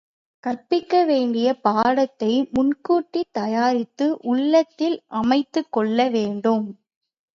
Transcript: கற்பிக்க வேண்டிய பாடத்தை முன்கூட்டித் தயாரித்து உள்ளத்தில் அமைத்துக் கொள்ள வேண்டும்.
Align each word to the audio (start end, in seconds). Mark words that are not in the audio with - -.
கற்பிக்க 0.43 1.03
வேண்டிய 1.05 1.47
பாடத்தை 1.59 2.31
முன்கூட்டித் 2.51 3.31
தயாரித்து 3.31 4.17
உள்ளத்தில் 4.23 4.97
அமைத்துக் 5.15 5.71
கொள்ள 5.71 6.09
வேண்டும். 6.09 6.65